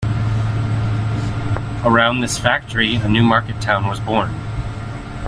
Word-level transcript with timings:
Around 1.85 2.21
this 2.21 2.39
factory 2.39 2.95
a 2.95 3.07
new 3.07 3.21
market 3.21 3.61
town 3.61 3.85
was 3.85 3.99
born. 3.99 4.33